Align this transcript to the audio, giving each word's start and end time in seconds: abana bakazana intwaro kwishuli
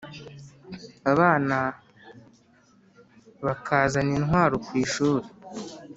abana 1.11 1.57
bakazana 3.45 4.11
intwaro 4.17 4.55
kwishuli 4.65 5.27